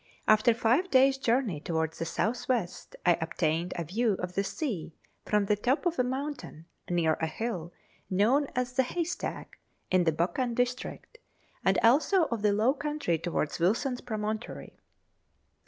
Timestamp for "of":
4.17-4.33, 5.85-5.99, 12.31-12.41